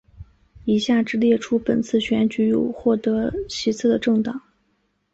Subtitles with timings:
[0.65, 4.41] 以下只列出本次选举有获得席次的政党